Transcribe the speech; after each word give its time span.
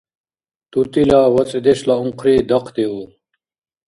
ТӀутӀила 0.71 1.19
ва 1.33 1.43
цӀедешла 1.49 1.95
унхъри 2.03 2.35
дахъдиур. 2.49 3.09